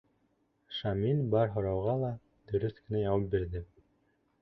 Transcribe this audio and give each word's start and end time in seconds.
Шамил 0.77 1.21
бар 1.35 1.53
һорауға 1.57 1.95
ла 2.07 2.11
дөрөҫ 2.53 2.83
кенә 2.83 3.07
яуап 3.07 3.33
бирҙе. 3.37 3.67